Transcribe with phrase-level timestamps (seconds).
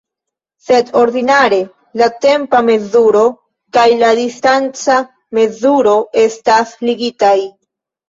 [0.69, 1.59] Sed ordinare
[2.03, 3.23] la tempa mezuro
[3.79, 4.99] kaj la distanca
[5.43, 7.37] mezuro estas ligitaj.